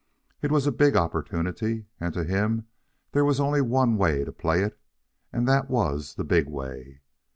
[0.41, 2.65] It was a big opportunity, and to him
[3.11, 4.79] there was only one way to play it,
[5.31, 7.01] and that was the big way.